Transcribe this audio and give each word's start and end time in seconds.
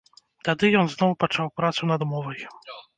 Тады 0.49 0.71
ён 0.79 0.89
зноў 0.95 1.11
пачаў 1.27 1.55
працу 1.61 1.81
над 1.95 2.01
мовай. 2.15 2.41